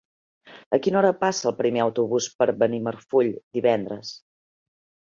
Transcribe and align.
A 0.77 0.79
quina 0.85 0.97
hora 1.01 1.11
passa 1.25 1.45
el 1.51 1.55
primer 1.59 1.85
autobús 1.85 2.31
per 2.41 2.49
Benimarfull 2.65 3.33
divendres? 3.61 4.19